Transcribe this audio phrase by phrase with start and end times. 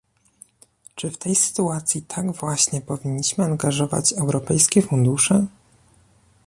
[0.95, 5.47] Czy w tej sytuacji tak właśnie powinniśmy angażować europejskie fundusze?